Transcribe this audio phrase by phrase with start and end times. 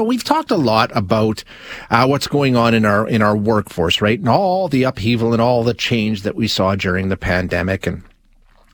[0.00, 1.44] know, we've talked a lot about
[1.90, 5.40] uh, what's going on in our in our workforce, right, and all the upheaval and
[5.40, 8.02] all the change that we saw during the pandemic, and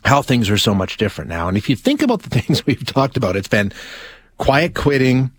[0.05, 1.49] how things are so much different now.
[1.49, 3.73] And if you think about the things we've talked about, it's been
[4.39, 5.31] quiet quitting,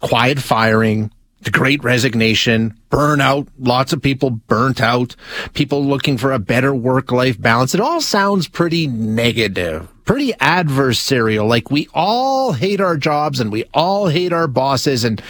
[0.00, 1.10] quiet firing,
[1.44, 5.16] the great resignation, burnout, lots of people burnt out,
[5.52, 7.74] people looking for a better work life balance.
[7.74, 11.48] It all sounds pretty negative, pretty adversarial.
[11.48, 15.22] Like we all hate our jobs and we all hate our bosses and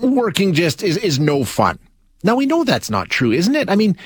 [0.00, 1.78] working just is, is no fun.
[2.22, 3.70] Now we know that's not true, isn't it?
[3.70, 3.96] I mean,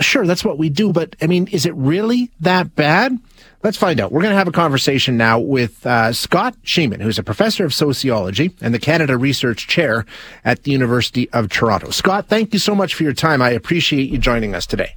[0.00, 3.18] sure, that's what we do, but I mean, is it really that bad?
[3.62, 4.10] Let's find out.
[4.10, 7.72] We're going to have a conversation now with uh, Scott Schieman, who's a professor of
[7.72, 10.04] sociology and the Canada Research Chair
[10.44, 11.90] at the University of Toronto.
[11.90, 13.40] Scott, thank you so much for your time.
[13.40, 14.96] I appreciate you joining us today.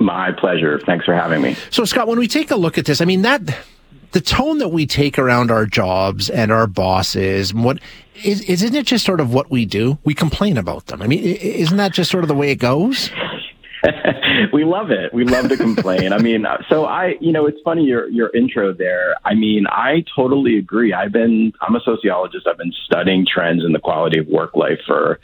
[0.00, 0.80] My pleasure.
[0.80, 1.56] Thanks for having me.
[1.70, 3.56] So, Scott, when we take a look at this, I mean, that
[4.10, 7.78] the tone that we take around our jobs and our bosses, what
[8.24, 9.98] is, isn't it just sort of what we do?
[10.04, 11.02] We complain about them.
[11.02, 13.10] I mean, isn't that just sort of the way it goes?
[14.52, 15.12] we love it.
[15.12, 16.12] We love to complain.
[16.12, 19.14] I mean, so I, you know, it's funny your your intro there.
[19.24, 20.92] I mean, I totally agree.
[20.92, 22.46] I've been I'm a sociologist.
[22.46, 25.20] I've been studying trends in the quality of work life for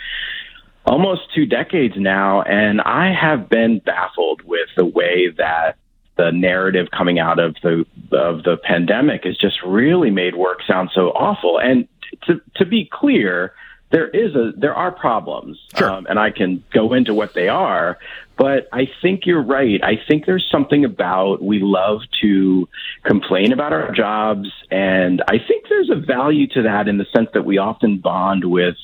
[0.85, 5.77] almost two decades now, and I have been baffled with the way that
[6.17, 10.91] the narrative coming out of the of the pandemic has just really made work sound
[10.95, 11.59] so awful.
[11.59, 11.89] And
[12.27, 13.55] to to be clear,
[13.91, 15.91] there is a there are problems, sure.
[15.91, 17.99] um, and I can go into what they are.
[18.37, 19.83] But I think you're right.
[19.85, 22.69] I think there's something about we love to
[23.05, 27.29] complain about our jobs, and I think there's a value to that in the sense
[27.35, 28.77] that we often bond with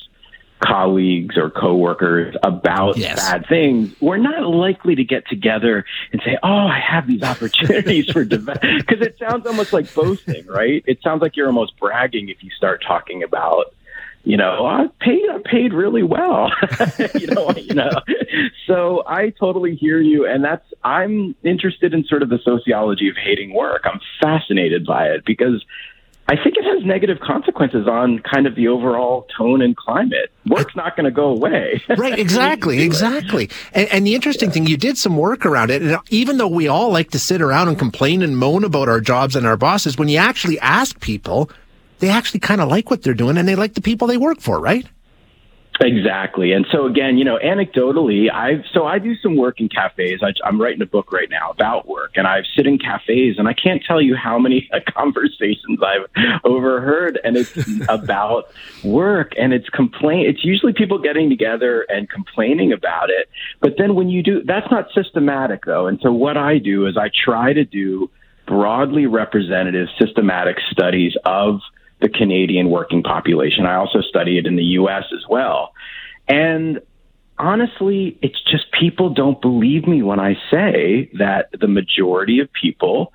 [0.59, 3.15] colleagues or coworkers about yes.
[3.15, 8.11] bad things, we're not likely to get together and say, "Oh, I have these opportunities
[8.11, 10.83] for development," because it sounds almost like boasting, right?
[10.85, 13.73] It sounds like you're almost bragging if you start talking about
[14.27, 16.51] you know, oh, I paid I paid really well.
[17.15, 17.91] you know, you know.
[18.67, 23.15] So I totally hear you and that's I'm interested in sort of the sociology of
[23.15, 23.83] hating work.
[23.85, 25.63] I'm fascinated by it because
[26.27, 30.29] I think it has negative consequences on kind of the overall tone and climate.
[30.45, 31.81] Work's not going to go away.
[31.97, 33.49] right, exactly, exactly.
[33.71, 34.53] And, and, the interesting yeah.
[34.53, 35.81] thing, you did some work around it.
[35.81, 38.99] And even though we all like to sit around and complain and moan about our
[38.99, 41.49] jobs and our bosses, when you actually ask people,
[41.99, 44.39] they actually kind of like what they're doing and they like the people they work
[44.39, 44.85] for, right?
[45.79, 46.53] Exactly.
[46.53, 50.21] And so again, you know, anecdotally, I so I do some work in cafes.
[50.23, 53.47] I, am writing a book right now about work, and I've sit in cafes, and
[53.47, 57.55] I can't tell you how many conversations I've overheard, and it's
[57.89, 58.45] about
[58.83, 60.25] work, and it's complain.
[60.25, 63.29] It's usually people getting together and complaining about it.
[63.59, 65.85] But then when you do, that's not systematic though.
[65.85, 68.09] And so what I do is I try to do
[68.47, 71.59] broadly representative, systematic studies of
[71.99, 73.65] the Canadian working population.
[73.65, 75.73] I also study it in the US as well.
[76.27, 76.81] And
[77.37, 83.13] honestly, it's just people don't believe me when I say that the majority of people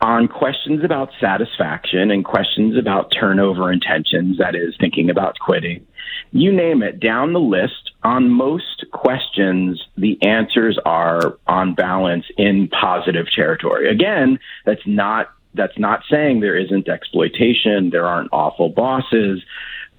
[0.00, 5.86] on questions about satisfaction and questions about turnover intentions, that is, thinking about quitting,
[6.32, 12.68] you name it, down the list, on most questions, the answers are on balance in
[12.68, 13.88] positive territory.
[13.88, 19.42] Again, that's not that's not saying there isn't exploitation, there aren't awful bosses,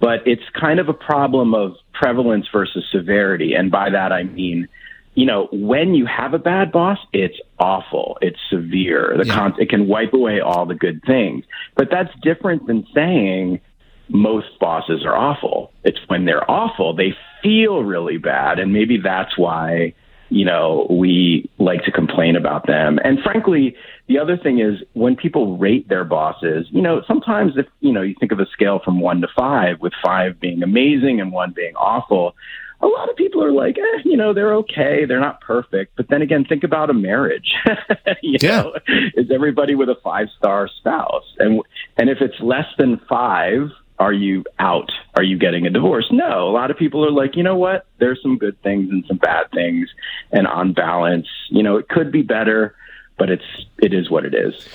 [0.00, 3.54] but it's kind of a problem of prevalence versus severity.
[3.54, 4.68] And by that, I mean,
[5.14, 8.18] you know, when you have a bad boss, it's awful.
[8.20, 9.14] It's severe.
[9.18, 9.34] The yeah.
[9.34, 11.44] con- it can wipe away all the good things.
[11.74, 13.60] But that's different than saying
[14.08, 15.72] most bosses are awful.
[15.82, 18.58] It's when they're awful, they feel really bad.
[18.60, 19.94] And maybe that's why
[20.30, 22.98] you know, we like to complain about them.
[23.02, 23.76] And frankly,
[24.08, 28.02] the other thing is when people rate their bosses, you know, sometimes if, you know,
[28.02, 31.52] you think of a scale from one to five, with five being amazing and one
[31.54, 32.34] being awful,
[32.80, 35.04] a lot of people are like, eh, you know, they're okay.
[35.06, 35.96] They're not perfect.
[35.96, 37.52] But then again, think about a marriage.
[38.22, 38.62] you yeah.
[38.62, 38.74] know,
[39.16, 41.24] is everybody with a five star spouse?
[41.38, 41.60] And,
[41.96, 44.90] and if it's less than five, are you out?
[45.14, 46.06] Are you getting a divorce?
[46.10, 46.48] No.
[46.48, 47.86] A lot of people are like, you know what?
[47.98, 49.88] There's some good things and some bad things.
[50.30, 52.76] And on balance, you know, it could be better,
[53.18, 53.44] but it's,
[53.78, 54.68] it is what it is.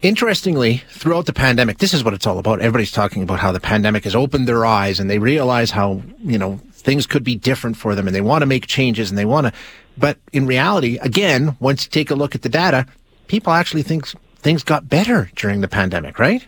[0.00, 2.60] Interestingly, throughout the pandemic, this is what it's all about.
[2.60, 6.38] Everybody's talking about how the pandemic has opened their eyes and they realize how, you
[6.38, 9.24] know, things could be different for them and they want to make changes and they
[9.24, 9.52] want to,
[9.96, 12.86] but in reality, again, once you take a look at the data,
[13.28, 16.46] people actually think things got better during the pandemic, right?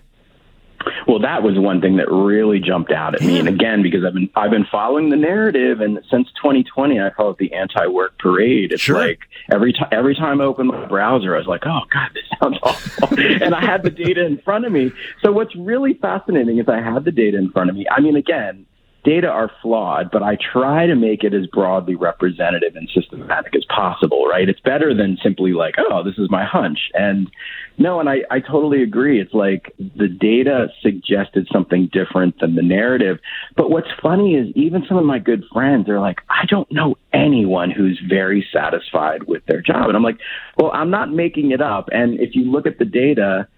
[1.07, 4.15] Well, that was one thing that really jumped out at me, and again, because I've
[4.15, 8.73] been I've been following the narrative, and since 2020, I call it the anti-work parade.
[8.73, 8.99] It's sure.
[8.99, 9.21] like
[9.53, 12.59] every time every time I open my browser, I was like, oh god, this sounds
[12.63, 14.93] awful, and I had the data in front of me.
[15.23, 17.87] So what's really fascinating is I had the data in front of me.
[17.91, 18.67] I mean, again,
[19.05, 23.65] data are flawed, but I try to make it as broadly representative and systematic as
[23.67, 24.49] possible, right?
[24.49, 26.79] It's better than simply like, oh, this is my hunch.
[26.95, 27.31] And
[27.77, 29.21] no, and I, I totally agree.
[29.21, 33.19] It's like the data suggested something different than the narrative.
[33.57, 36.97] But what's funny is even some of my good friends are like, I don't know
[37.13, 39.89] anyone who's very satisfied with their job.
[39.89, 40.19] And I'm like,
[40.57, 41.89] well, I'm not making it up.
[41.93, 43.49] And if you look at the data,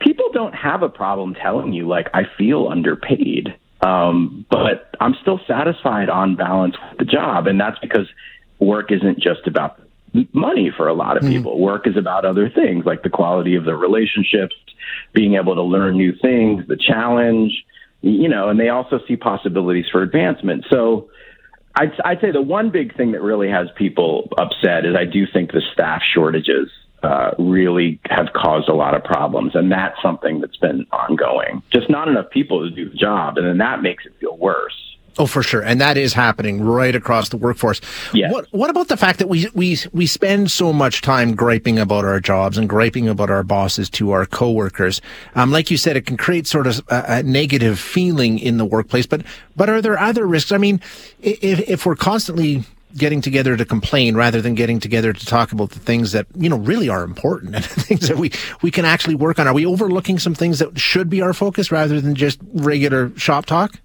[0.00, 5.40] people don't have a problem telling you, like, I feel underpaid um, but I'm still
[5.46, 7.46] satisfied on balance with the job.
[7.46, 8.08] And that's because
[8.58, 9.80] work isn't just about
[10.32, 11.32] money for a lot of mm-hmm.
[11.32, 11.56] people.
[11.56, 11.60] Mm.
[11.60, 14.54] Work is about other things like the quality of the relationships,
[15.12, 17.64] being able to learn new things, the challenge,
[18.02, 20.64] you know, and they also see possibilities for advancement.
[20.70, 21.10] So
[21.74, 25.26] I'd, I'd say the one big thing that really has people upset is I do
[25.32, 26.68] think the staff shortages
[27.02, 29.54] uh, really have caused a lot of problems.
[29.54, 31.62] And that's something that's been ongoing.
[31.72, 33.38] Just not enough people to do the job.
[33.38, 34.92] And then that makes it feel worse.
[35.18, 37.82] Oh, for sure, and that is happening right across the workforce.
[38.14, 38.32] Yes.
[38.32, 42.06] What What about the fact that we we we spend so much time griping about
[42.06, 45.02] our jobs and griping about our bosses to our coworkers?
[45.34, 48.64] Um, like you said, it can create sort of a, a, negative feeling in the
[48.64, 49.04] workplace.
[49.04, 49.22] But
[49.54, 50.50] but are there other risks?
[50.50, 50.80] I mean,
[51.20, 52.64] if if we're constantly
[52.96, 56.48] getting together to complain rather than getting together to talk about the things that you
[56.48, 58.30] know really are important and things that we
[58.62, 61.70] we can actually work on are we overlooking some things that should be our focus
[61.72, 63.78] rather than just regular shop talk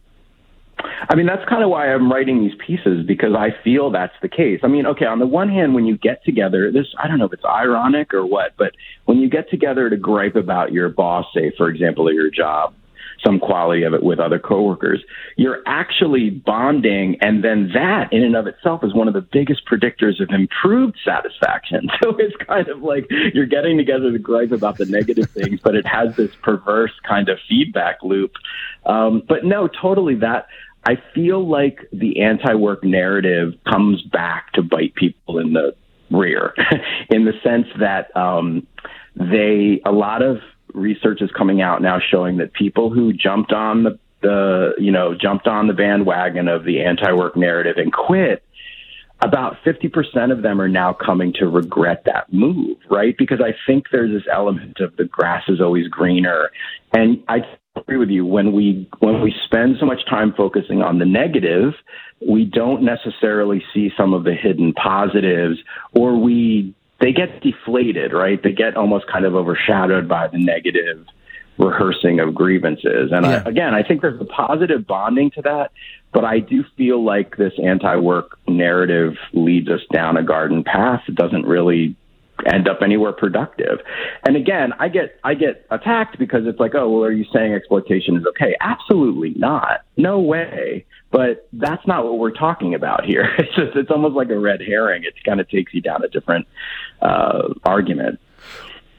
[1.10, 4.28] I mean, that's kind of why I'm writing these pieces because I feel that's the
[4.28, 4.60] case.
[4.64, 7.26] I mean, okay, on the one hand, when you get together, this, I don't know
[7.26, 8.74] if it's ironic or what, but
[9.06, 12.74] when you get together to gripe about your boss, say, for example, or your job,
[13.24, 15.04] some quality of it with other coworkers,
[15.36, 17.18] you're actually bonding.
[17.22, 20.98] And then that in and of itself is one of the biggest predictors of improved
[21.04, 21.88] satisfaction.
[22.04, 25.74] So it's kind of like you're getting together to gripe about the negative things, but
[25.74, 28.34] it has this perverse kind of feedback loop.
[28.86, 30.48] Um, but no, totally that.
[30.86, 35.76] I feel like the anti work narrative comes back to bite people in the
[36.12, 36.54] rear
[37.10, 38.68] in the sense that um,
[39.16, 40.38] they, a lot of
[40.74, 45.16] research is coming out now showing that people who jumped on the, the you know
[45.16, 48.44] jumped on the bandwagon of the anti-work narrative and quit
[49.22, 53.16] about 50% of them are now coming to regret that move, right?
[53.18, 56.52] Because I think there's this element of the grass is always greener.
[56.94, 57.40] And I
[57.76, 61.74] agree with you when we when we spend so much time focusing on the negative,
[62.28, 65.58] we don't necessarily see some of the hidden positives
[65.94, 68.42] or we they get deflated, right?
[68.42, 71.06] They get almost kind of overshadowed by the negative
[71.58, 73.12] rehearsing of grievances.
[73.12, 73.44] And yeah.
[73.46, 75.72] I, again, I think there's a positive bonding to that,
[76.12, 81.04] but I do feel like this anti-work narrative leads us down a garden path.
[81.08, 81.96] It doesn't really
[82.46, 83.80] end up anywhere productive.
[84.26, 87.54] And again, I get I get attacked because it's like, oh, well, are you saying
[87.54, 88.56] exploitation is okay?
[88.62, 89.82] Absolutely not.
[89.96, 90.86] No way.
[91.10, 93.30] But that's not what we're talking about here.
[93.40, 95.04] It's just it's almost like a red herring.
[95.04, 96.48] It kind of takes you down a different
[97.02, 98.20] uh, argument.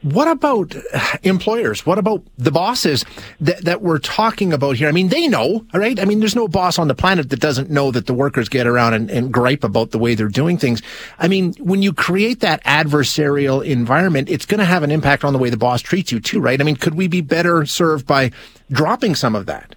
[0.01, 0.75] What about
[1.23, 1.85] employers?
[1.85, 3.03] What about the bosses
[3.41, 4.87] that, that we're talking about here?
[4.87, 5.99] I mean, they know, right?
[5.99, 8.65] I mean, there's no boss on the planet that doesn't know that the workers get
[8.65, 10.81] around and, and gripe about the way they're doing things.
[11.17, 15.33] I mean, when you create that adversarial environment, it's going to have an impact on
[15.33, 16.61] the way the boss treats you too, right?
[16.61, 18.31] I mean, could we be better served by
[18.71, 19.75] dropping some of that?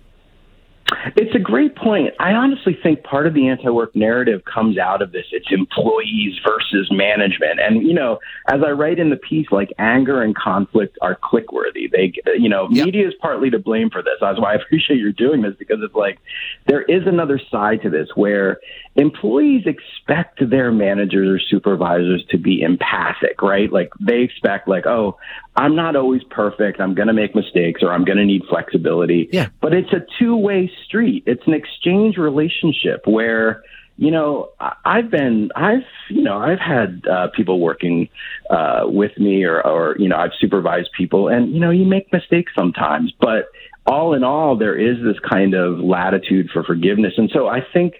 [1.17, 2.15] It's a great point.
[2.19, 5.27] I honestly think part of the anti-work narrative comes out of this.
[5.33, 7.61] It's employees versus management.
[7.61, 8.19] And, you know,
[8.49, 11.89] as I write in the piece, like anger and conflict are click worthy.
[11.89, 12.87] They, you know, yep.
[12.87, 14.15] media is partly to blame for this.
[14.21, 16.19] That's why I appreciate you're doing this because it's like
[16.67, 18.59] there is another side to this where
[18.97, 23.73] employees expect their managers or supervisors to be empathic, right?
[23.73, 25.19] Like they expect like, oh,
[25.57, 26.81] I'm not always perfect.
[26.81, 29.29] I'm going to make mistakes or I'm going to need flexibility.
[29.33, 29.49] Yeah.
[29.61, 31.25] But it's a two way street.
[31.27, 33.63] It's an exchange relationship where,
[33.97, 34.51] you know,
[34.85, 38.09] I've been, I've, you know, I've had uh, people working
[38.51, 42.13] uh, with me or, or, you know, I've supervised people and, you know, you make
[42.13, 43.47] mistakes sometimes, but
[43.87, 47.15] all in all, there is this kind of latitude for forgiveness.
[47.17, 47.95] And so I think,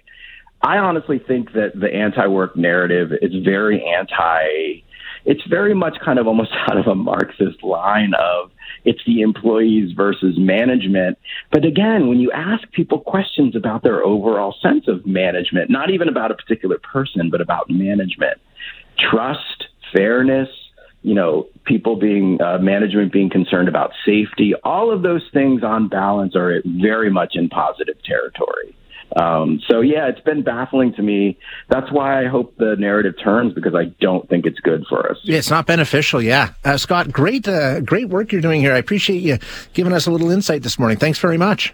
[0.61, 4.83] I honestly think that the anti work narrative is very anti,
[5.25, 8.51] it's very much kind of almost out of a Marxist line of
[8.85, 11.17] it's the employees versus management.
[11.51, 16.07] But again, when you ask people questions about their overall sense of management, not even
[16.07, 18.39] about a particular person, but about management,
[18.97, 20.49] trust, fairness,
[21.01, 25.89] you know, people being uh, management being concerned about safety, all of those things on
[25.89, 28.75] balance are very much in positive territory.
[29.15, 31.37] Um, so yeah, it's been baffling to me.
[31.69, 35.17] That's why I hope the narrative turns because I don't think it's good for us.
[35.23, 36.21] It's not beneficial.
[36.21, 38.73] Yeah, uh, Scott, great, uh, great work you're doing here.
[38.73, 39.37] I appreciate you
[39.73, 40.97] giving us a little insight this morning.
[40.97, 41.73] Thanks very much.